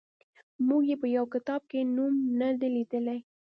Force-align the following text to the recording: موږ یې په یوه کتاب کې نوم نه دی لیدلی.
موږ 0.67 0.83
یې 0.89 0.95
په 1.01 1.07
یوه 1.15 1.31
کتاب 1.33 1.61
کې 1.69 1.79
نوم 1.95 2.13
نه 2.39 2.47
دی 2.59 2.69
لیدلی. 2.75 3.19